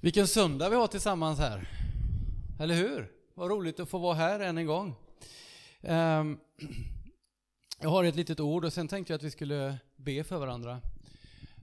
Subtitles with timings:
[0.00, 1.68] Vilken söndag vi har tillsammans här.
[2.60, 3.12] Eller hur?
[3.34, 4.94] Vad roligt att få vara här än en gång.
[5.80, 6.38] Ehm,
[7.80, 10.80] jag har ett litet ord och sen tänkte jag att vi skulle be för varandra.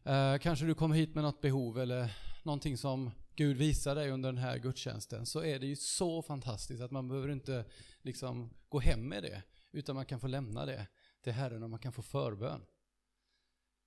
[0.03, 4.31] Eh, kanske du kommer hit med något behov eller någonting som Gud visar dig under
[4.31, 5.25] den här gudstjänsten.
[5.25, 7.65] Så är det ju så fantastiskt att man behöver inte
[8.01, 9.43] liksom gå hem med det.
[9.71, 10.87] Utan man kan få lämna det
[11.23, 12.61] till Herren och man kan få förbön.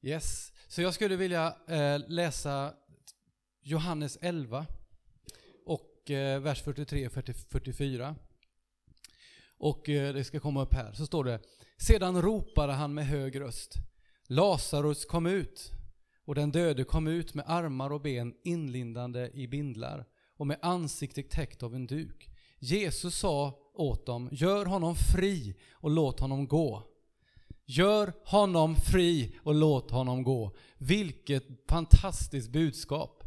[0.02, 2.74] Yes, så jag skulle vilja eh, läsa
[3.68, 4.66] Johannes 11
[5.64, 8.16] och eh, vers 43 och 44.
[9.58, 11.40] Och eh, det ska komma upp här, så står det
[11.76, 13.74] Sedan ropade han med hög röst
[14.28, 15.72] Lazarus kom ut
[16.24, 20.04] och den döde kom ut med armar och ben inlindande i bindlar
[20.36, 22.28] och med ansiktet täckt av en duk.
[22.58, 26.82] Jesus sa åt dem, gör honom fri och låt honom gå.
[27.64, 30.56] Gör honom fri och låt honom gå.
[30.78, 33.25] Vilket fantastiskt budskap.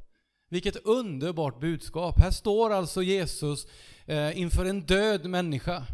[0.50, 2.20] Vilket underbart budskap.
[2.20, 3.68] Här står alltså Jesus
[4.06, 5.86] eh, inför en död människa.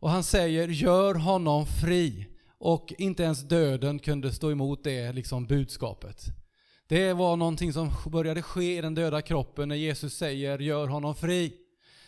[0.00, 2.26] Och han säger, gör honom fri.
[2.58, 6.24] Och inte ens döden kunde stå emot det liksom, budskapet.
[6.88, 11.14] Det var någonting som började ske i den döda kroppen när Jesus säger, gör honom
[11.14, 11.52] fri.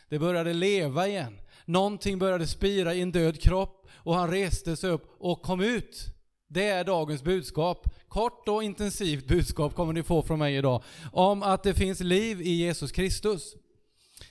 [0.09, 1.41] Det började leva igen.
[1.65, 6.15] Någonting började spira i en död kropp och han reste sig upp och kom ut.
[6.53, 7.89] Det är dagens budskap.
[8.09, 10.83] Kort och intensivt budskap kommer ni få från mig idag.
[11.13, 13.55] Om att det finns liv i Jesus Kristus.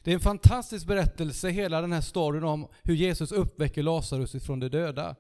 [0.03, 4.59] Det är en fantastisk berättelse, hela den här storyn om hur Jesus uppväcker Lazarus ifrån
[4.59, 5.16] de döda.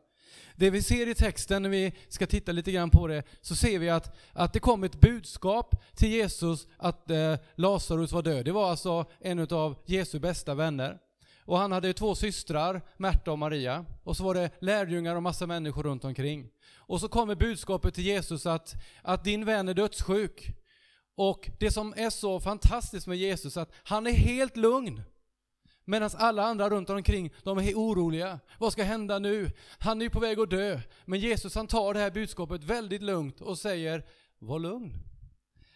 [0.55, 3.79] Det vi ser i texten när vi ska titta lite grann på det, så ser
[3.79, 8.45] vi att, att det kom ett budskap till Jesus att eh, Lazarus var död.
[8.45, 10.97] Det var alltså en av Jesu bästa vänner.
[11.45, 13.85] Och han hade två systrar, Märta och Maria.
[14.03, 16.49] Och så var det lärjungar och massa människor runt omkring.
[16.75, 20.55] Och så kommer budskapet till Jesus att, att din vän är dödssjuk.
[21.15, 25.01] Och det som är så fantastiskt med Jesus att han är helt lugn.
[25.85, 28.39] Medan alla andra runt omkring, de är oroliga.
[28.57, 29.51] Vad ska hända nu?
[29.79, 30.79] Han är ju på väg att dö.
[31.05, 34.05] Men Jesus han tar det här budskapet väldigt lugnt och säger,
[34.39, 34.93] var lugn.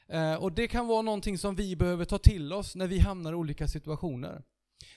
[0.08, 3.32] Eh, och det kan vara någonting som vi behöver ta till oss när vi hamnar
[3.32, 4.44] i olika situationer.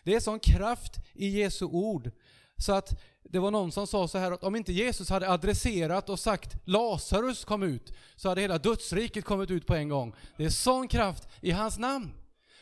[0.05, 2.11] Det är sån kraft i Jesu ord.
[2.57, 6.09] Så att det var någon som sa så här att om inte Jesus hade adresserat
[6.09, 10.15] och sagt Lazarus kom ut, så hade hela dödsriket kommit ut på en gång.
[10.37, 12.11] Det är sån kraft i hans namn.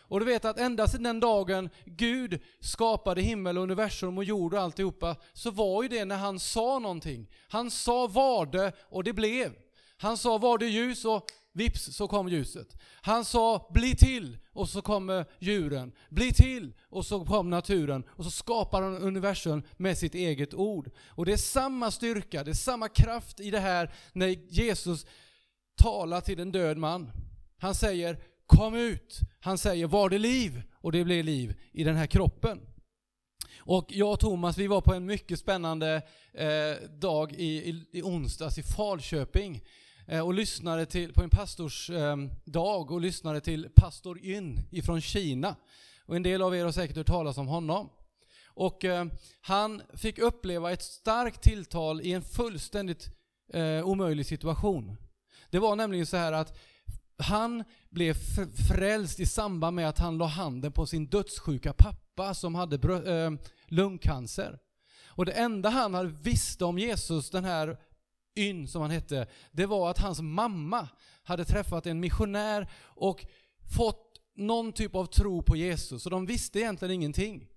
[0.08, 4.54] Och du vet att ända sedan den dagen Gud skapade himmel och universum och jord
[4.54, 7.30] och alltihopa, så var ju det när han sa någonting.
[7.48, 9.52] Han sa var det och det blev.
[9.96, 11.26] Han sa var det ljus och
[11.56, 12.76] Vips så kom ljuset.
[13.00, 15.92] Han sa bli till och så kommer djuren.
[16.10, 18.04] Bli till och så kom naturen.
[18.08, 20.90] Och så skapar han universum med sitt eget ord.
[21.06, 25.06] Och det är samma styrka, det är samma kraft i det här när Jesus
[25.76, 27.10] talar till en död man.
[27.58, 29.20] Han säger kom ut.
[29.40, 30.62] Han säger var det liv?
[30.74, 32.60] Och det blir liv i den här kroppen.
[33.58, 36.02] Och jag och Thomas, vi var på en mycket spännande
[36.32, 39.62] eh, dag i, i, i onsdags i Falköping.
[40.08, 45.56] Eh, och lyssnade till, på en pastorsdag eh, och lyssnade till pastor Yin ifrån Kina.
[46.04, 47.88] Och en del av er har säkert hört talas om honom.
[48.46, 49.06] Och eh,
[49.40, 53.10] han fick uppleva ett starkt tilltal i en fullständigt
[53.84, 54.96] omöjlig situation.
[55.50, 56.58] Det var nämligen så här att
[57.18, 58.14] han blev
[58.68, 62.78] frälst i samband med att han la handen på sin dödssjuka pappa som hade
[63.66, 64.58] lungcancer.
[65.06, 67.78] Och det enda han hade visste om Jesus, den här
[68.38, 70.88] Yn som han hette, det var att hans mamma
[71.22, 73.26] hade träffat en missionär och
[73.76, 77.48] fått någon typ av tro på Jesus, så de visste egentligen ingenting.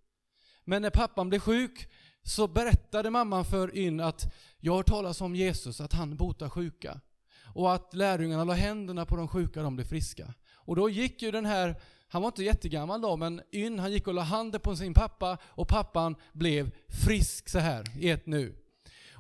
[0.64, 1.90] Men när pappan blev sjuk
[2.24, 7.02] så berättade mamman för Yn att jag har talat om Jesus, att han botar sjuka.
[7.54, 10.34] Och att lärjungarna la händerna på de sjuka, de blev friska.
[10.54, 11.76] Och då gick ju den här,
[12.08, 15.38] han var inte jättegammal då, men Yn han gick och la handen på sin pappa
[15.44, 16.72] och pappan blev
[17.06, 18.56] frisk så här i ett nu.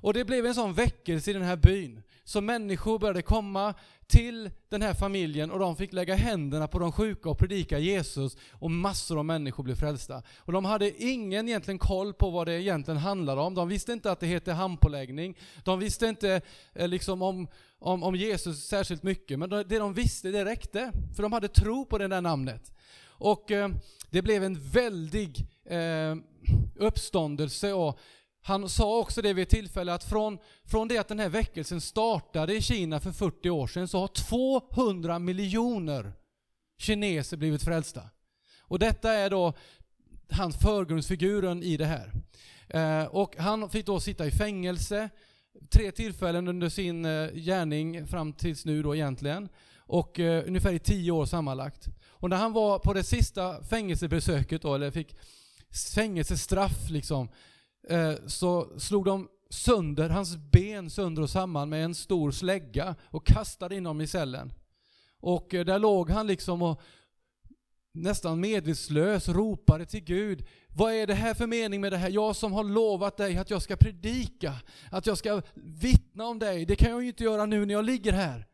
[0.02, 2.04] Och det blev en sån väckelse i den här byn.
[2.24, 3.74] Så människor började komma
[4.08, 8.38] till den här familjen och de fick lägga händerna på de sjuka och predika Jesus
[8.52, 10.24] och massor av människor blev frälsta.
[10.38, 13.56] Och de hade ingen egentligen koll på vad det egentligen handlade om.
[13.56, 15.38] De visste inte att det heter handpåläggning.
[15.64, 16.42] De visste inte
[16.74, 17.48] eh, liksom om,
[17.80, 20.92] om, om Jesus särskilt mycket, men det de visste det räckte.
[21.16, 22.72] För de hade tro på det där namnet.
[23.08, 23.70] Och eh,
[24.10, 26.16] det blev en väldig eh,
[26.76, 28.00] uppståndelse och
[28.42, 31.82] han sa också det vid ett tillfälle att från, från det att den här väckelsen
[31.82, 36.14] startade i Kina för 40 år sedan så har 200 miljoner
[36.78, 38.02] kineser blivit frälsta.
[38.62, 39.54] Och detta är då
[40.32, 42.12] hans förgrundsfiguren i det här.
[42.68, 45.10] Eh, och han fick då sitta i fängelse
[45.70, 49.50] tre tillfällen under sin eh, gärning fram tills nu då egentligen.
[49.78, 51.88] och eh, ungefär i tio år sammanlagt.
[52.10, 55.16] Och när han var på det sista fängelsebesöket då, eller fick
[55.96, 57.30] fängelsestraff liksom,
[57.90, 63.26] Eh, så slog de sönder hans ben sönder och samman med en stor slägga och
[63.26, 64.54] kastade in honom i cellen.
[65.20, 66.82] Och eh, där låg han liksom och
[67.94, 70.48] nästan medvetslös ropade till Gud.
[70.68, 72.10] Vad är det här för mening med det här?
[72.10, 74.56] Jag som har lovat dig att jag ska predika,
[74.92, 76.66] att jag ska vittna om dig.
[76.66, 78.46] Det kan jag ju inte göra nu när jag ligger här.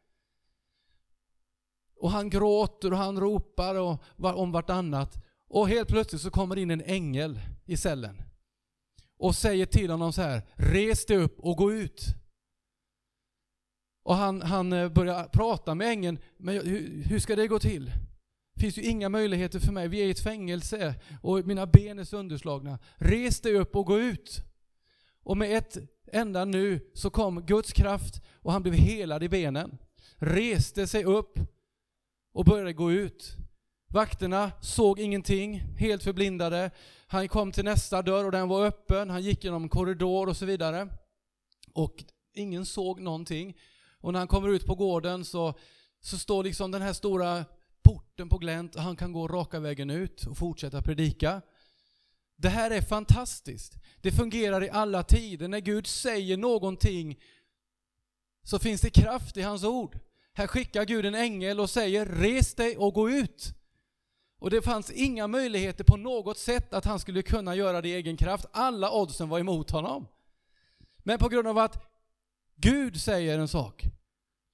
[1.96, 5.26] Och han gråter och han ropar och, om vartannat.
[5.48, 8.22] Och helt plötsligt så kommer in en ängel i cellen.
[9.18, 12.06] Och säger till honom så här, res dig upp och gå ut.
[14.04, 17.92] Och han, han eh, börjar prata med ängeln, men hur, hur ska det gå till?
[18.54, 22.00] Det finns ju inga möjligheter för mig, vi är i ett fängelse och mina ben
[22.00, 22.80] är sönderslagna.
[22.96, 24.44] Res dig upp och gå ut.
[25.24, 25.78] Och med ett
[26.12, 29.78] enda nu så kom Guds kraft och han blev helad i benen.
[30.16, 31.40] Reste sig upp
[32.34, 33.38] och började gå ut.
[33.88, 36.72] Vakterna såg ingenting, helt förblindade.
[37.08, 40.38] Han kom till nästa dörr och den var öppen, han gick genom en korridor och
[40.38, 40.90] så vidare.
[41.74, 42.04] Och
[42.34, 43.58] ingen såg någonting.
[44.00, 45.54] Och när han kommer ut på gården så,
[46.02, 47.46] så står liksom den här stora
[47.84, 51.42] porten på glänt och han kan gå raka vägen ut och fortsätta predika.
[52.38, 53.74] Det här är fantastiskt.
[54.02, 55.48] Det fungerar i alla tider.
[55.48, 57.20] När Gud säger någonting
[58.44, 60.00] så finns det kraft i hans ord.
[60.34, 63.54] Här skickar Gud en ängel och säger res dig och gå ut.
[64.40, 67.94] Och det fanns inga möjligheter på något sätt att han skulle kunna göra det i
[67.94, 68.46] egen kraft.
[68.52, 70.08] Alla oddsen var emot honom.
[70.98, 71.84] Men på grund av att
[72.56, 73.84] Gud säger en sak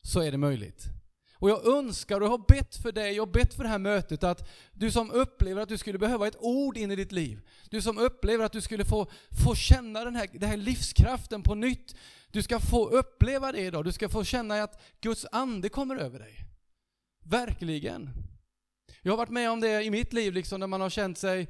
[0.02, 0.86] så är det möjligt.
[1.34, 4.24] Och jag önskar och jag har bett för dig och bett för det här mötet
[4.24, 7.82] att du som upplever att du skulle behöva ett ord in i ditt liv, du
[7.82, 9.08] som upplever att du skulle få,
[9.44, 11.96] få känna den här, den här livskraften på nytt,
[12.32, 13.86] du ska få uppleva det idag.
[13.86, 16.46] Du ska få känna att Guds ande kommer över dig.
[17.24, 18.10] Verkligen.
[19.02, 21.48] Jag har varit med om det i mitt liv, liksom, när man har känt sig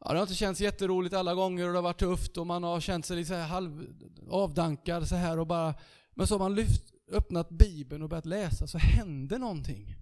[0.00, 2.62] Ja, det har inte känts jätteroligt alla gånger och det har varit tufft och man
[2.62, 3.94] har känt sig lite halv
[4.28, 5.74] avdankad så här och bara
[6.14, 6.82] Men så har man lyft,
[7.12, 9.96] öppnat Bibeln och börjat läsa så händer någonting.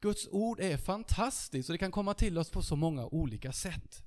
[0.00, 4.02] Guds ord är fantastiskt och det kan komma till oss på så många olika sätt.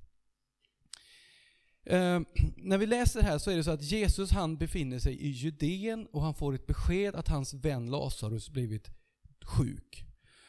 [1.85, 2.21] Eh,
[2.57, 6.07] när vi läser här så är det så att Jesus han befinner sig i Judeen
[6.11, 8.89] och han får ett besked att hans vän Lazarus blivit
[9.45, 10.05] sjuk.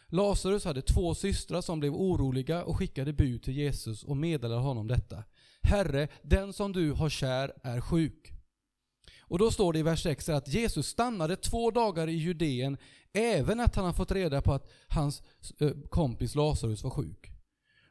[0.09, 4.87] Lazarus hade två systrar som blev oroliga och skickade bud till Jesus och meddelade honom
[4.87, 5.25] detta.
[5.63, 8.33] Herre, den som du har kär är sjuk.
[9.21, 12.77] Och då står det i vers 6 att Jesus stannade två dagar i Judeen
[13.13, 15.23] även att han har fått reda på att hans
[15.59, 17.31] eh, kompis Lazarus var sjuk.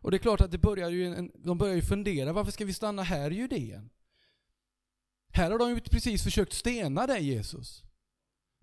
[0.01, 2.65] Och det är klart att det börjar ju en, de börjar ju fundera, varför ska
[2.65, 3.89] vi stanna här i Judeen?
[5.33, 7.84] Här har de ju precis försökt stena dig Jesus.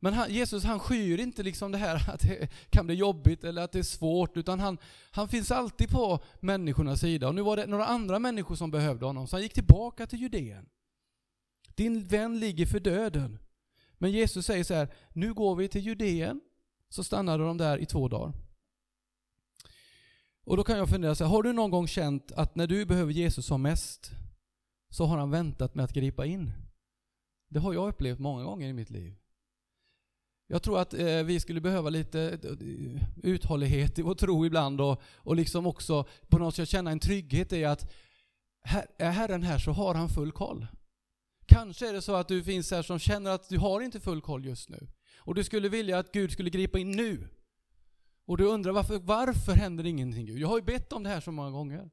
[0.04, 3.62] Men han, Jesus han skyr inte liksom det här att det kan bli jobbigt eller
[3.62, 4.78] att det är svårt, utan han,
[5.10, 7.28] han finns alltid på människornas sida.
[7.28, 10.20] Och nu var det några andra människor som behövde honom, så han gick tillbaka till
[10.20, 10.68] Judeen.
[11.74, 13.38] Din vän ligger för döden.
[13.98, 16.40] Men Jesus säger så här, nu går vi till Judeen.
[16.88, 18.32] Så stannade de där i två dagar.
[20.44, 22.86] Och då kan jag fundera så här, har du någon gång känt att när du
[22.86, 24.10] behöver Jesus som mest,
[24.90, 26.52] så har han väntat med att gripa in?
[27.48, 29.21] Det har jag upplevt många gånger i mitt liv.
[30.52, 35.02] Jag tror att eh, vi skulle behöva lite eh, uthållighet i vår tro ibland och,
[35.16, 37.92] och liksom också på något sätt känna en trygghet i att
[38.64, 40.66] här, är Herren här så har han full koll.
[41.46, 44.20] Kanske är det så att du finns här som känner att du har inte full
[44.20, 44.88] koll just nu.
[45.18, 47.28] Och du skulle vilja att Gud skulle gripa in nu.
[48.26, 50.38] Och du undrar varför, varför händer ingenting Gud?
[50.38, 51.90] Jag har ju bett om det här så många gånger.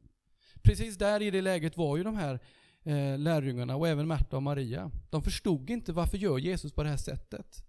[0.61, 2.39] Precis där i det läget var ju de här
[2.83, 4.91] eh, lärjungarna och även Märta och Maria.
[5.09, 7.68] De förstod inte varför gör Jesus på det här sättet.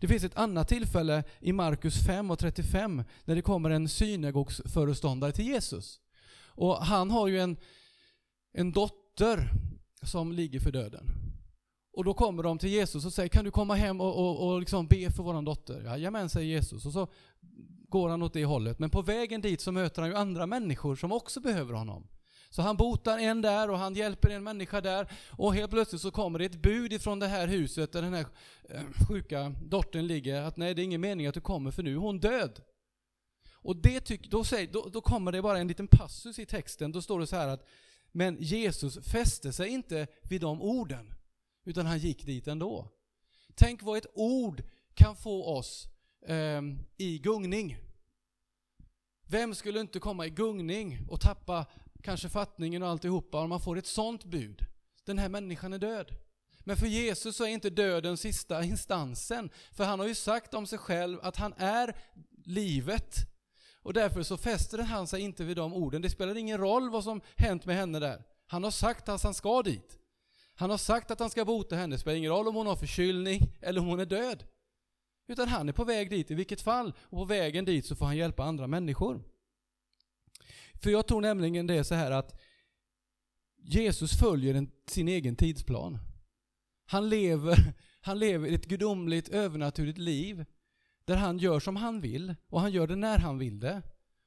[0.00, 5.32] Det finns ett annat tillfälle i Markus 5 och 35 när det kommer en synagogsföreståndare
[5.32, 6.00] till Jesus.
[6.44, 7.56] Och han har ju en,
[8.52, 9.50] en dotter
[10.02, 11.10] som ligger för döden.
[11.92, 14.60] Och då kommer de till Jesus och säger, kan du komma hem och, och, och
[14.60, 15.82] liksom be för vår dotter?
[15.82, 16.86] Jajamän, säger Jesus.
[16.86, 17.08] Och så
[17.88, 18.78] går han åt det hållet.
[18.78, 22.06] Men på vägen dit så möter han ju andra människor som också behöver honom.
[22.56, 25.12] Så han botar en där och han hjälper en människa där.
[25.30, 28.26] Och helt plötsligt så kommer det ett bud ifrån det här huset där den här
[28.68, 30.42] eh, sjuka dottern ligger.
[30.42, 32.60] Att nej, det är ingen mening att du kommer för nu är hon död.
[33.52, 36.92] Och det tyck, då, säger, då, då kommer det bara en liten passus i texten.
[36.92, 37.66] Då står det så här att
[38.12, 41.14] men Jesus fäste sig inte vid de orden,
[41.64, 42.88] utan han gick dit ändå.
[43.54, 44.62] Tänk vad ett ord
[44.94, 45.88] kan få oss
[46.26, 46.62] eh,
[46.96, 47.76] i gungning.
[49.26, 51.66] Vem skulle inte komma i gungning och tappa
[52.02, 54.66] kanske fattningen och alltihopa om man får ett sånt bud?
[55.04, 56.14] Den här människan är död.
[56.64, 59.50] Men för Jesus så är inte döden sista instansen.
[59.72, 61.96] För han har ju sagt om sig själv att han är
[62.44, 63.16] livet.
[63.82, 66.02] Och därför så fäster han sig inte vid de orden.
[66.02, 68.24] Det spelar ingen roll vad som hänt med henne där.
[68.46, 69.98] Han har sagt att han ska dit.
[70.54, 71.94] Han har sagt att han ska bota henne.
[71.94, 74.44] Det spelar ingen roll om hon har förkylning eller om hon är död.
[75.28, 76.92] Utan han är på väg dit i vilket fall.
[77.00, 79.22] Och på vägen dit så får han hjälpa andra människor.
[80.82, 82.40] För jag tror nämligen det är så här att
[83.58, 85.98] Jesus följer en, sin egen tidsplan.
[86.86, 90.44] Han lever, han lever ett gudomligt, övernaturligt liv
[91.04, 93.82] där han gör som han vill och han gör det när han vill det.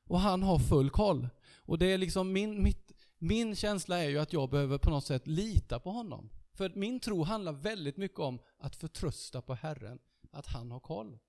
[0.07, 1.29] Och han har full koll.
[1.55, 5.05] Och det är liksom min, mitt, min känsla är ju att jag behöver på något
[5.05, 6.29] sätt lita på honom.
[6.53, 9.99] För min tro handlar väldigt mycket om att förtrösta på Herren,
[10.31, 11.19] att han har koll.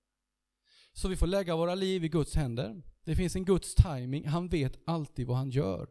[0.93, 2.83] Så vi får lägga våra liv i Guds händer.
[3.03, 4.27] Det finns en Guds timing.
[4.27, 5.87] han vet alltid vad han gör.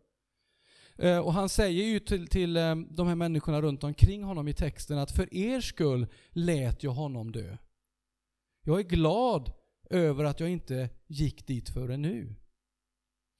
[0.96, 4.54] Eh, och han säger ju till, till eh, de här människorna runt omkring honom i
[4.54, 7.56] texten att för er skull lät jag honom dö.
[8.64, 9.52] Jag är glad
[9.90, 12.34] över att jag inte gick dit förrän nu.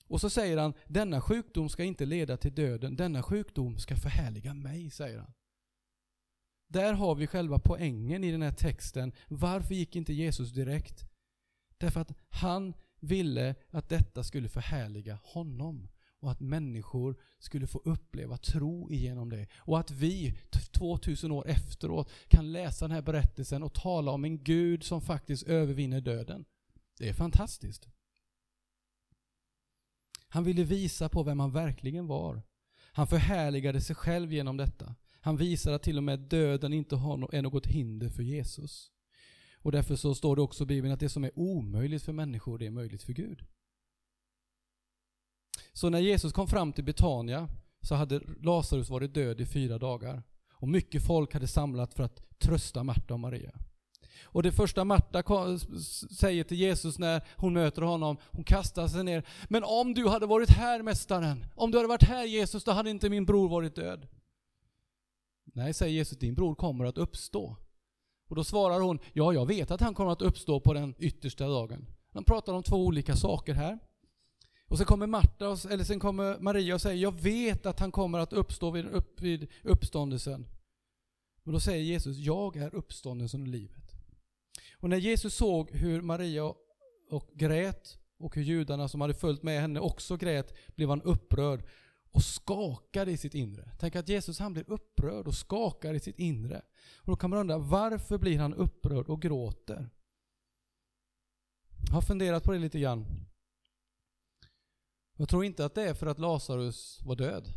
[0.07, 4.55] Och så säger han, denna sjukdom ska inte leda till döden, denna sjukdom ska förhärliga
[4.55, 5.33] mig, säger han.
[6.69, 9.13] Där har vi själva poängen i den här texten.
[9.29, 11.10] Varför gick inte Jesus direkt?
[11.81, 15.89] Därför att han ville att detta skulle förhärliga honom
[16.21, 19.47] och att människor skulle få uppleva tro igenom det.
[19.57, 20.39] Och att vi
[20.73, 25.43] 2000 år efteråt kan läsa den här berättelsen och tala om en Gud som faktiskt
[25.43, 26.45] övervinner döden.
[26.99, 27.89] Det är fantastiskt.
[30.29, 32.43] Han ville visa på vem han verkligen var.
[32.93, 34.95] Han förhärligade sig själv genom detta.
[35.21, 38.91] Han visade att till och med döden inte är något hinder för Jesus.
[39.63, 42.59] Och därför så står det också i Bibeln att det som är omöjligt för människor,
[42.59, 43.45] det är möjligt för Gud.
[45.73, 47.49] Så när Jesus kom fram till Betania
[47.83, 50.23] så hade Lazarus varit död i fyra dagar.
[50.53, 53.53] Och mycket folk hade samlat för att trösta Marta och Maria.
[54.25, 55.23] Och det första Marta
[56.19, 59.27] säger till Jesus när hon möter honom, hon kastar sig ner.
[59.49, 62.91] Men om du hade varit här mästaren, om du hade varit här Jesus, då hade
[62.91, 64.09] inte min bror varit död.
[65.45, 67.57] Nej, säger Jesus, din bror kommer att uppstå.
[68.31, 71.49] Och då svarar hon, ja jag vet att han kommer att uppstå på den yttersta
[71.49, 71.87] dagen.
[72.13, 73.79] De pratar om två olika saker här.
[74.69, 78.19] Och sen kommer Marta, eller sen kommer Maria och säger, jag vet att han kommer
[78.19, 80.47] att uppstå vid, upp, vid uppståndelsen.
[81.45, 83.95] Och då säger Jesus, jag är uppståndelsen och livet.
[84.79, 86.45] Och när Jesus såg hur Maria
[87.11, 91.63] och grät och hur judarna som hade följt med henne också grät, blev han upprörd
[92.11, 93.71] och skakade i sitt inre.
[93.79, 96.63] Tänk att Jesus han blir upprörd och skakar i sitt inre.
[96.97, 99.91] Och då kan man undra, varför blir han upprörd och gråter?
[101.87, 103.07] Jag har funderat på det lite grann.
[105.17, 107.49] Jag tror inte att det är för att Lazarus var död.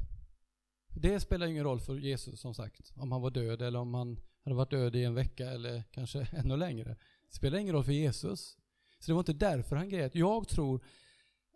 [0.95, 4.19] Det spelar ingen roll för Jesus som sagt, om han var död eller om han
[4.43, 6.95] hade varit död i en vecka eller kanske ännu längre.
[7.29, 8.57] Det spelar ingen roll för Jesus.
[9.00, 10.15] Så det var inte därför han grät.
[10.15, 10.83] Jag tror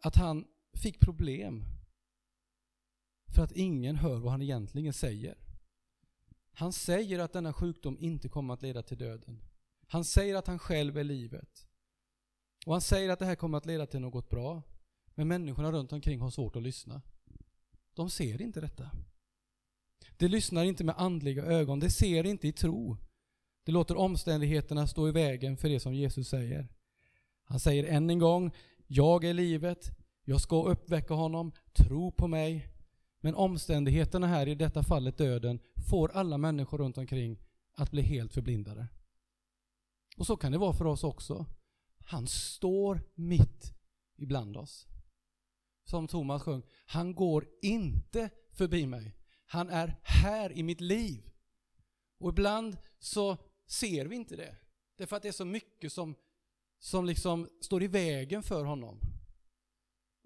[0.02, 1.66] att han fick problem
[3.28, 5.38] för att ingen hör vad han egentligen säger.
[6.54, 9.42] Han säger att denna sjukdom inte kommer att leda till döden.
[9.88, 11.68] Han säger att han själv är livet.
[12.66, 14.62] Och han säger att det här kommer att leda till något bra.
[15.16, 17.02] Men människorna runt omkring har svårt att lyssna.
[17.94, 18.92] De ser inte detta.
[20.18, 22.98] De lyssnar inte med andliga ögon, de ser inte i tro.
[23.64, 26.68] De låter omständigheterna stå i vägen för det som Jesus säger.
[27.44, 28.52] Han säger än en gång,
[28.88, 29.92] jag är livet,
[30.24, 32.77] jag ska uppväcka honom, tro på mig.
[33.28, 37.40] Men omständigheterna här, i detta fallet döden, får alla människor runt omkring
[37.74, 38.88] att bli helt förblindade.
[40.18, 41.46] Och så kan det vara för oss också.
[42.06, 43.74] Han står mitt
[44.18, 44.88] ibland oss
[45.84, 49.16] som Thomas sjöng, han går inte förbi mig.
[49.46, 51.30] Han är här i mitt liv.
[52.20, 54.56] Och ibland så ser vi inte det.
[54.98, 56.16] Det är för att det är så mycket som,
[56.80, 59.17] som liksom står i vägen för honom.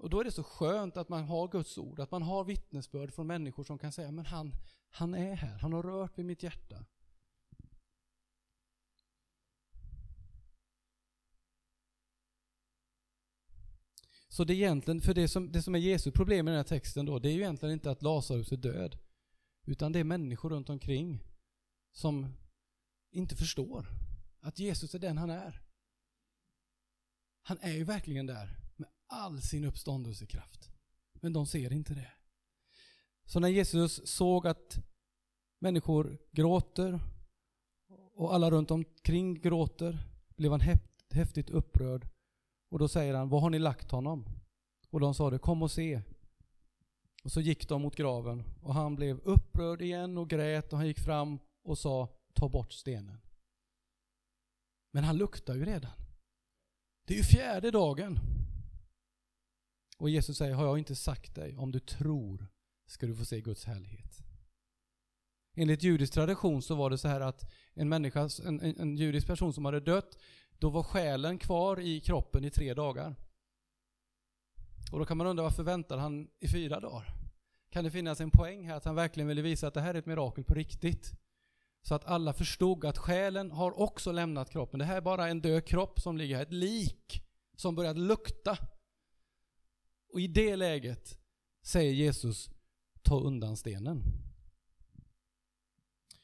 [0.02, 3.14] Och då är det så skönt att man har Guds ord, att man har vittnesbörd
[3.14, 4.56] från människor som kan säga, men han,
[4.90, 6.86] han är här, han har rört vid mitt hjärta.
[14.28, 16.64] Så det är egentligen, för det som, det som är Jesu problem i den här
[16.64, 18.98] texten då, det är ju egentligen inte att Lazarus är död.
[19.66, 21.24] Utan det är människor runt omkring
[21.92, 22.34] som
[23.12, 23.88] inte förstår
[24.40, 25.62] att Jesus är den han är.
[27.42, 28.62] Han är ju verkligen där
[29.12, 30.72] all sin uppståndelsekraft.
[31.14, 32.12] Men de ser inte det.
[33.26, 34.78] Så när Jesus såg att
[35.60, 37.00] människor gråter
[38.14, 39.98] och alla runt omkring gråter
[40.36, 40.62] blev han
[41.12, 42.08] häftigt upprörd
[42.70, 44.26] och då säger han, var har ni lagt honom?
[44.90, 46.02] Och de sa det, kom och se.
[47.24, 50.88] Och så gick de mot graven och han blev upprörd igen och grät och han
[50.88, 53.18] gick fram och sa, ta bort stenen.
[54.92, 55.92] Men han luktar ju redan.
[57.06, 58.20] Det är ju fjärde dagen.
[60.02, 62.48] Och Jesus säger, har jag inte sagt dig, om du tror
[62.88, 64.24] ska du få se Guds härlighet.
[65.56, 69.28] Enligt judisk tradition så var det så här att en människa, en, en, en judisk
[69.28, 70.18] person som hade dött,
[70.60, 73.16] då var själen kvar i kroppen i tre dagar.
[74.92, 77.14] Och då kan man undra varför väntar han i fyra dagar?
[77.70, 80.00] Kan det finnas en poäng här att han verkligen ville visa att det här är
[80.00, 81.12] ett mirakel på riktigt?
[81.82, 84.80] Så att alla förstod att själen har också lämnat kroppen.
[84.80, 87.24] Det här är bara en död kropp som ligger här, ett lik
[87.56, 88.58] som börjat lukta.
[90.12, 91.18] Och i det läget
[91.62, 92.50] säger Jesus,
[93.02, 94.04] ta undan stenen.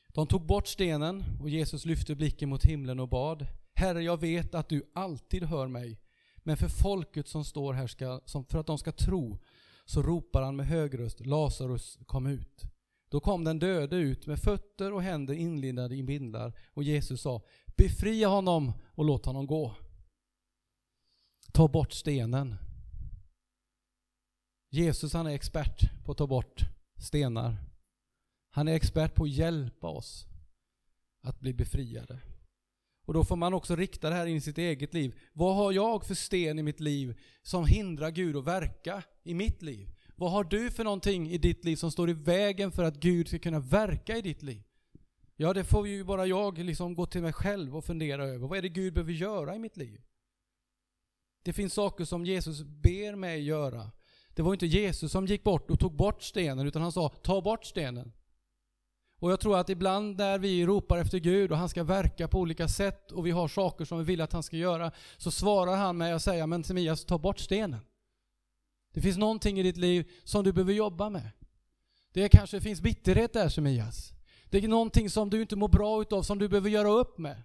[0.08, 3.48] De tog bort stenen och Jesus lyfte blicken mot himlen och bad.
[3.75, 6.00] Herre, jag vet att du alltid hör mig,
[6.38, 9.38] men för folket som står här, ska, som, för att de ska tro,
[9.86, 12.63] så ropar han med hög röst, Lazarus kom ut.
[13.10, 17.41] Då kom den döde ut med fötter och händer inlindade i bindlar och Jesus sa,
[17.77, 19.75] befria honom och låt honom gå.
[21.51, 22.56] Ta bort stenen.
[24.77, 26.62] Jesus han är expert på att ta bort
[26.98, 27.57] stenar.
[28.50, 30.25] Han är expert på att hjälpa oss
[31.22, 32.19] att bli befriade.
[33.05, 35.19] Och då får man också rikta det här in i sitt eget liv.
[35.34, 39.62] Vad har jag för sten i mitt liv som hindrar Gud att verka i mitt
[39.62, 39.89] liv?
[40.15, 43.27] Vad har du för någonting i ditt liv som står i vägen för att Gud
[43.27, 44.63] ska kunna verka i ditt liv?
[45.36, 48.48] Ja, det får ju bara jag liksom gå till mig själv och fundera över.
[48.48, 50.01] Vad är det Gud behöver göra i mitt liv?
[51.43, 53.91] Det finns saker som Jesus ber mig göra.
[54.38, 57.41] Det var inte Jesus som gick bort och tog bort stenen, utan han sa ta
[57.41, 58.12] bort stenen.
[59.20, 62.39] Och jag tror att ibland när vi ropar efter Gud och han ska verka på
[62.39, 65.75] olika sätt och vi har saker som vi vill att han ska göra, så svarar
[65.75, 67.79] han med att säga, men Semias, ta bort stenen.
[68.94, 71.29] Det finns någonting i ditt liv som du behöver jobba med.
[72.13, 74.13] Det kanske finns bitterhet där Semias.
[74.50, 77.44] Det är någonting som du inte mår bra utav, som du behöver göra upp med.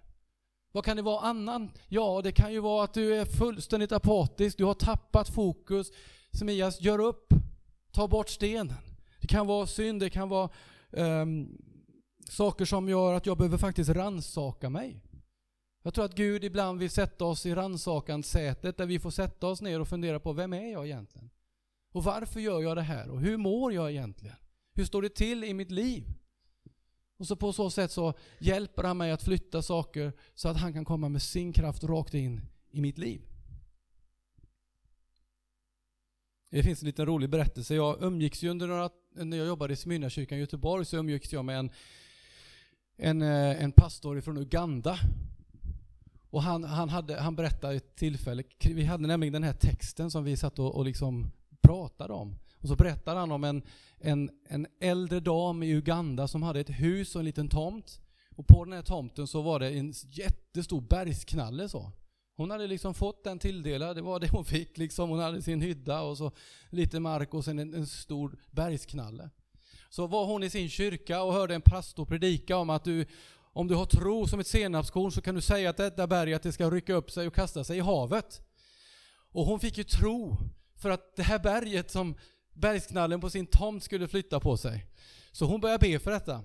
[0.71, 1.71] Vad kan det vara annan?
[1.87, 5.91] Ja, det kan ju vara att du är fullständigt apatisk, du har tappat fokus.
[6.33, 7.33] Semias, gör upp.
[7.91, 8.77] Ta bort stenen.
[9.21, 10.49] Det kan vara synd, det kan vara
[10.91, 11.57] um,
[12.29, 15.01] saker som gör att jag behöver faktiskt ransaka mig.
[15.83, 19.61] Jag tror att Gud ibland vill sätta oss i rannsakanssätet där vi får sätta oss
[19.61, 21.29] ner och fundera på vem är jag egentligen?
[21.91, 23.09] Och varför gör jag det här?
[23.09, 24.35] Och hur mår jag egentligen?
[24.73, 26.13] Hur står det till i mitt liv?
[27.17, 30.73] Och så på så sätt så hjälper han mig att flytta saker så att han
[30.73, 32.41] kan komma med sin kraft rakt in
[32.71, 33.21] i mitt liv.
[36.53, 37.75] Det finns en liten rolig berättelse.
[37.75, 41.45] Jag umgicks ju under några, när jag jobbade i Smyrnakyrkan i Göteborg så umgicks jag
[41.45, 41.71] med en,
[42.97, 44.97] en, eh, en pastor från Uganda.
[46.29, 50.23] Och han, han, hade, han berättade ett tillfälle, vi hade nämligen den här texten som
[50.23, 52.35] vi satt och, och liksom pratade om.
[52.57, 53.63] Och så berättade han om en,
[53.97, 57.99] en, en äldre dam i Uganda som hade ett hus och en liten tomt.
[58.35, 61.91] Och på den här tomten så var det en jättestor bergsknalle så.
[62.35, 65.09] Hon hade liksom fått den tilldelad, det var det hon fick liksom.
[65.09, 66.31] Hon hade sin hydda och så
[66.69, 69.29] lite mark och sen en, en stor bergsknalle.
[69.89, 73.05] Så var hon i sin kyrka och hörde en pastor predika om att du,
[73.53, 76.43] om du har tro som ett senapskorn så kan du säga att detta berg att
[76.43, 78.41] det ska rycka upp sig och kasta sig i havet.
[79.31, 80.37] Och hon fick ju tro
[80.75, 82.15] för att det här berget som
[82.53, 84.85] bergsknallen på sin tomt skulle flytta på sig.
[85.31, 86.41] Så hon började be för detta.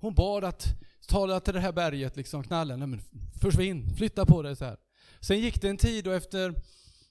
[0.00, 0.66] Hon bad att
[1.08, 3.00] tala till det här berget, liksom knallen, men
[3.40, 4.76] försvinn, flytta på dig så här.
[5.20, 6.54] Sen gick det en tid och efter,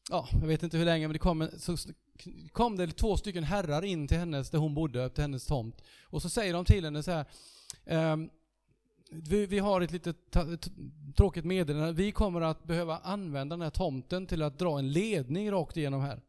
[0.10, 1.78] ja, jag vet inte hur länge, men det kom, en, så
[2.52, 5.82] kom det två stycken herrar in till hennes, där hon bodde, till hennes tomt.
[6.04, 7.26] Och så säger de till henne så här,
[7.86, 8.30] ehm,
[9.12, 10.14] vi, vi, har ett lite
[11.18, 11.94] tråkigt meddelande.
[11.94, 16.02] Vi kommer att behöva använda den här tomten till att dra en ledning rakt igenom
[16.02, 16.22] här.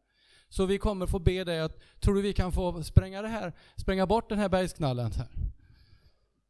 [0.49, 3.53] Så vi kommer få be dig att, tror du vi kan få spränga det här,
[3.75, 5.11] spränga bort den här bergsknallen?
[5.11, 5.27] Här.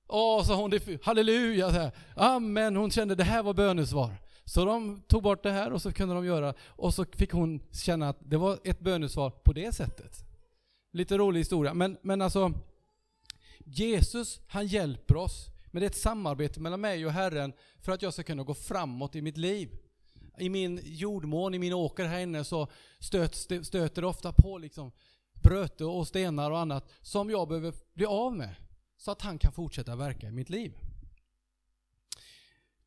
[0.08, 1.92] Åh, sa hon, halleluja, så här.
[2.16, 4.16] amen, hon kände det här var bönesvar.
[4.50, 7.60] Så de tog bort det här och så kunde de göra, och så fick hon
[7.72, 10.24] känna att det var ett bönesvar på det sättet.
[10.92, 12.54] Lite rolig historia, men, men alltså
[13.66, 15.48] Jesus, han hjälper oss.
[15.72, 18.54] Men det är ett samarbete mellan mig och Herren för att jag ska kunna gå
[18.54, 19.70] framåt i mitt liv
[20.38, 22.68] i min jordmån, i min åker här inne så
[23.00, 24.92] stöter, stöter det ofta på liksom
[25.34, 28.56] bröte och stenar och annat som jag behöver bli av med.
[28.98, 30.74] Så att han kan fortsätta verka i mitt liv.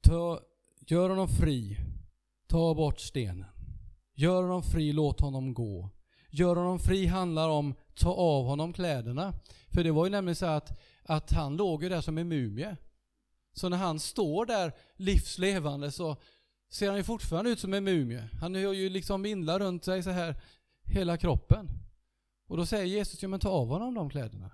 [0.01, 0.41] Ta,
[0.87, 1.79] gör honom fri.
[2.47, 3.47] Ta bort stenen.
[4.15, 5.91] Gör honom fri, låt honom gå.
[6.31, 9.35] Gör honom fri handlar om ta av honom kläderna.
[9.69, 12.77] För det var ju nämligen så att, att han låg ju där som en mumie.
[13.53, 16.17] Så när han står där livslevande så,
[16.71, 18.29] ser han ju fortfarande ut som en mumie.
[18.41, 20.43] Han har ju liksom vindlar runt sig så här
[20.83, 21.69] hela kroppen.
[22.49, 24.51] Och då säger Jesus, ja men ta av honom de kläderna.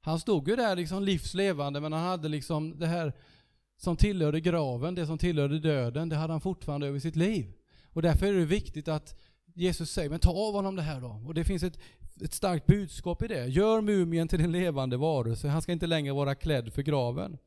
[0.00, 3.12] Han stod ju där liksom livslevande men han hade liksom det här
[3.80, 7.52] som tillhörde graven, det som tillhörde döden, det hade han fortfarande över sitt liv.
[7.84, 9.20] Och därför är det viktigt att
[9.54, 11.22] Jesus säger, men ta av honom det här då.
[11.26, 11.78] Och det finns ett,
[12.22, 13.46] ett starkt budskap i det.
[13.46, 15.48] Gör mumien till en levande varelse.
[15.48, 17.38] Han ska inte längre vara klädd för graven.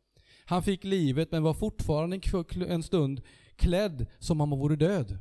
[0.46, 2.20] Han fick livet men var fortfarande
[2.68, 3.22] en stund
[3.56, 5.18] klädd som om han vore död.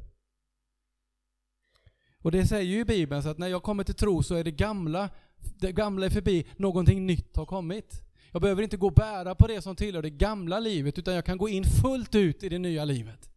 [2.19, 4.51] Och det säger ju Bibeln, så att när jag kommer till tro så är det
[4.51, 5.11] gamla,
[5.59, 8.03] det gamla är förbi, någonting nytt har kommit.
[8.33, 11.25] Jag behöver inte gå och bära på det som tillhör det gamla livet, utan jag
[11.25, 13.29] kan gå in fullt ut i det nya livet.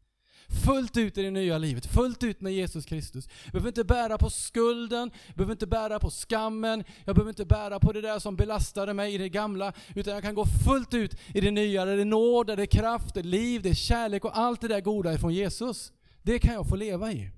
[0.65, 3.27] Fullt ut i det nya livet, fullt ut med Jesus Kristus.
[3.43, 7.45] Jag behöver inte bära på skulden, jag behöver inte bära på skammen, jag behöver inte
[7.45, 10.93] bära på det där som belastade mig i det gamla, utan jag kan gå fullt
[10.93, 13.61] ut i det nya, där det är nåd, där det är kraft, det är liv,
[13.61, 15.91] det är kärlek och allt det där goda ifrån Jesus.
[16.21, 17.31] Det kan jag få leva i.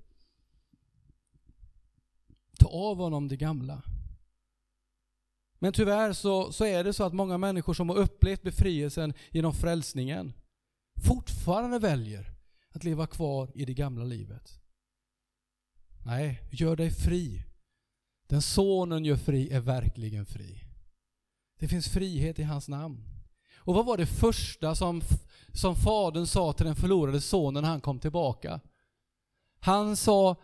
[2.58, 3.82] Ta av honom det gamla.
[5.58, 9.54] Men tyvärr så, så är det så att många människor som har upplevt befrielsen genom
[9.54, 10.32] frälsningen
[11.04, 12.34] fortfarande väljer
[12.72, 14.60] att leva kvar i det gamla livet.
[16.06, 17.44] Nej, gör dig fri.
[18.28, 20.60] Den sonen gör fri är verkligen fri.
[21.58, 23.04] Det finns frihet i hans namn.
[23.56, 25.02] Och vad var det första som,
[25.52, 28.60] som fadern sa till den förlorade sonen när han kom tillbaka?
[29.60, 30.36] Han sa,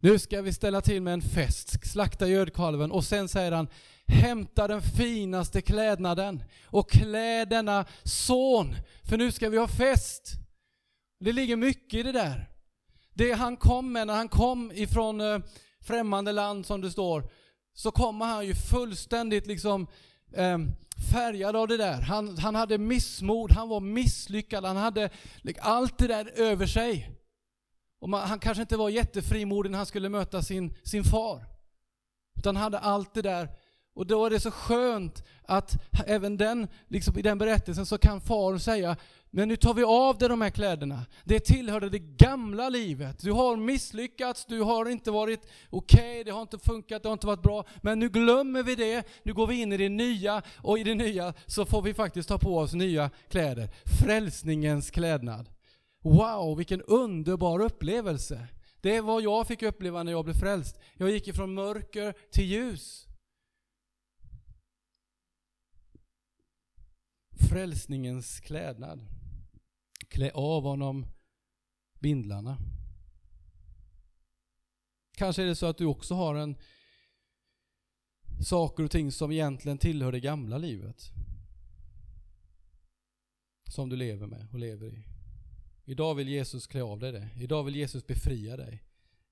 [0.00, 3.68] nu ska vi ställa till med en fest, slakta gödkalven och sen säger han,
[4.12, 8.76] hämta den finaste klädnaden och klä denna son,
[9.08, 10.32] för nu ska vi ha fest.
[11.20, 12.48] Det ligger mycket i det där.
[13.14, 15.38] Det han kom med när han kom ifrån eh,
[15.80, 17.30] främmande land som det står,
[17.74, 19.86] så kommer han ju fullständigt liksom
[20.32, 20.58] eh,
[21.12, 22.00] färgad av det där.
[22.00, 25.10] Han, han hade missmod, han var misslyckad, han hade
[25.60, 27.10] allt det där över sig.
[28.00, 31.46] Och man, han kanske inte var jättefrimodig när han skulle möta sin, sin far.
[32.38, 33.48] Utan han hade allt det där.
[33.94, 35.76] Och då är det så skönt att
[36.06, 38.96] även den, liksom i den berättelsen så kan far säga,
[39.30, 41.06] men nu tar vi av dig de här kläderna.
[41.24, 43.18] Det tillhörde det gamla livet.
[43.18, 47.12] Du har misslyckats, du har inte varit okej, okay, det har inte funkat, det har
[47.12, 47.64] inte varit bra.
[47.82, 50.94] Men nu glömmer vi det, nu går vi in i det nya och i det
[50.94, 53.70] nya så får vi faktiskt ta på oss nya kläder.
[54.02, 55.48] Frälsningens klädnad.
[56.02, 58.46] Wow, vilken underbar upplevelse.
[58.80, 60.78] Det är vad jag fick uppleva när jag blev frälst.
[60.94, 63.06] Jag gick ifrån mörker till ljus.
[67.50, 69.00] Frälsningens klädnad.
[70.08, 71.06] Klä av honom
[72.00, 72.58] bindlarna.
[75.16, 76.56] Kanske är det så att du också har en
[78.44, 81.10] saker och ting som egentligen tillhör det gamla livet.
[83.68, 85.04] Som du lever med och lever i.
[85.84, 87.28] Idag vill Jesus klä av dig det.
[87.36, 88.82] Idag vill Jesus befria dig.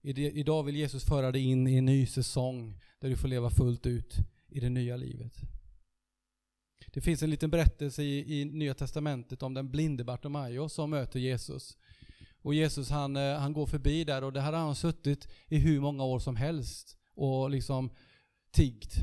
[0.03, 3.87] Idag vill Jesus föra dig in i en ny säsong där du får leva fullt
[3.87, 4.17] ut
[4.49, 5.41] i det nya livet.
[6.87, 11.21] Det finns en liten berättelse i, i Nya Testamentet om den blinde Bartimaeus som möter
[11.21, 11.77] Jesus.
[12.43, 15.81] Och Jesus han, eh, han går förbi där och det hade han suttit i hur
[15.81, 17.91] många år som helst och liksom
[18.53, 18.95] tiggt.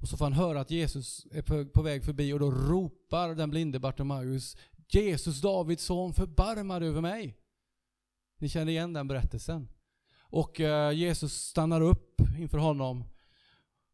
[0.00, 3.34] Och så får han höra att Jesus är på, på väg förbi och då ropar
[3.34, 4.56] den blinde Bartimaeus
[4.88, 7.36] Jesus, Davids son, förbarma dig över mig.
[8.38, 9.68] Ni känner igen den berättelsen.
[10.20, 13.04] Och eh, Jesus stannar upp inför honom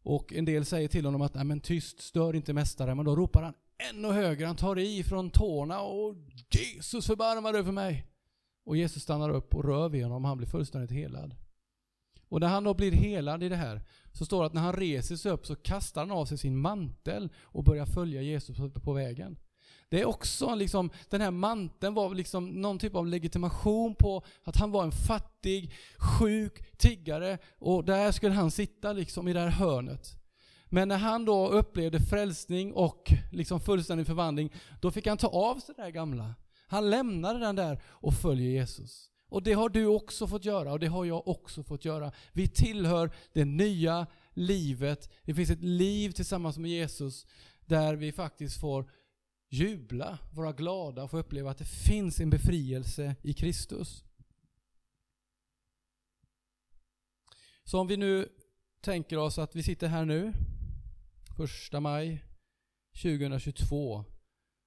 [0.02, 3.16] och en del säger till honom att Nej, men tyst, stör inte mästaren, Men då
[3.16, 3.54] ropar han
[3.90, 6.14] ännu högre, han tar i från tårna och
[6.50, 8.06] Jesus förbarmar över mig.
[8.64, 11.34] Och Jesus stannar upp och rör vid honom, han blir fullständigt helad.
[12.28, 13.82] Och när han då blir helad i det här,
[14.12, 16.56] så står det att när han reser sig upp så kastar han av sig sin
[16.56, 19.38] mantel och börjar följa Jesus på vägen.
[19.90, 24.56] Det är också liksom, den här manteln var liksom någon typ av legitimation på att
[24.56, 29.48] han var en fattig, sjuk tiggare och där skulle han sitta liksom i det här
[29.48, 30.16] hörnet.
[30.66, 35.58] Men när han då upplevde frälsning och liksom fullständig förvandling, då fick han ta av
[35.58, 36.34] sig det där gamla.
[36.66, 39.10] Han lämnade den där och följer Jesus.
[39.28, 42.12] Och det har du också fått göra och det har jag också fått göra.
[42.32, 45.10] Vi tillhör det nya livet.
[45.24, 47.26] Det finns ett liv tillsammans med Jesus
[47.66, 48.90] där vi faktiskt får
[49.50, 54.04] jubla, vara glada och få uppleva att det finns en befrielse i Kristus.
[57.64, 58.28] Så om vi nu
[58.80, 60.32] tänker oss att vi sitter här nu,
[61.36, 62.24] första maj
[63.02, 64.04] 2022,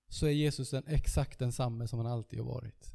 [0.08, 2.94] så är Jesus den exakt densamme som han alltid har varit.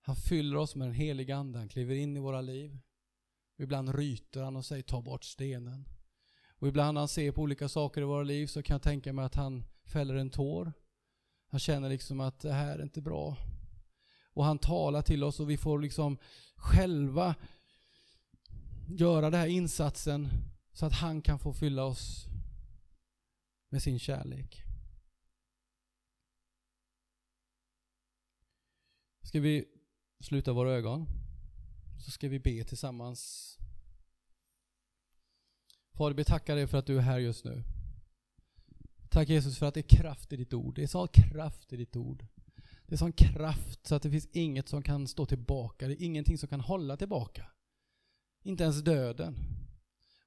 [0.00, 2.78] Han fyller oss med den heliga Ande, han kliver in i våra liv.
[3.58, 5.88] Ibland ryter han och säger ta bort stenen.
[6.66, 9.12] Och ibland när han ser på olika saker i våra liv så kan jag tänka
[9.12, 10.72] mig att han fäller en tår.
[11.48, 13.36] Han känner liksom att det här är inte bra.
[14.32, 16.18] Och han talar till oss och vi får liksom
[16.56, 17.34] själva
[18.88, 20.28] göra den här insatsen
[20.72, 22.26] Så att han kan få fylla oss
[23.68, 24.62] med sin kärlek.
[29.22, 29.64] Ska vi
[30.20, 31.06] sluta våra ögon?
[32.04, 33.52] Så ska vi be tillsammans.
[35.96, 37.62] Fader, vi tackar dig för att du är här just nu.
[39.08, 40.74] Tack Jesus för att det är kraft i ditt ord.
[40.74, 42.26] Det är sån kraft i ditt ord.
[42.86, 45.86] Det är sån kraft så att det finns inget som kan stå tillbaka.
[45.86, 47.46] Det är ingenting som kan hålla tillbaka.
[48.42, 49.36] Inte ens döden.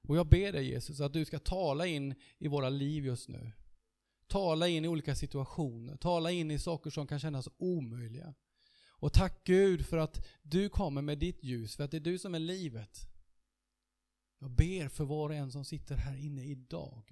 [0.02, 3.52] Och jag ber dig Jesus att du ska tala in i våra liv just nu.
[4.26, 5.96] Tala in i olika situationer.
[5.96, 8.34] Tala in i saker som kan kännas omöjliga.
[8.88, 12.18] Och tack Gud för att du kommer med ditt ljus, för att det är du
[12.18, 13.09] som är livet.
[14.42, 17.02] Jag ber för var och en som sitter här inne idag.